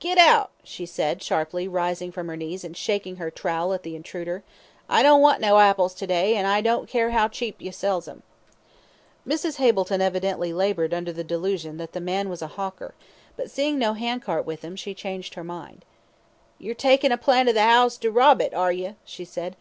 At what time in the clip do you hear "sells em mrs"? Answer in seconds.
7.70-9.58